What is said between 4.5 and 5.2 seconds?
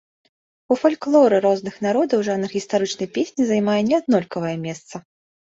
месца.